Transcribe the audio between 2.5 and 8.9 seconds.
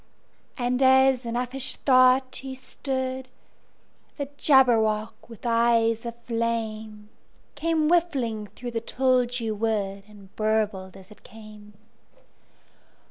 stood, The Jabberwock, with eyes of flame, Came whiffling through the